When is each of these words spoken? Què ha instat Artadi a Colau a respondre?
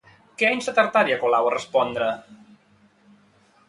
Què 0.41 0.47
ha 0.47 0.53
instat 0.59 0.81
Artadi 0.85 1.15
a 1.17 1.19
Colau 1.25 1.51
a 1.51 1.53
respondre? 1.57 2.11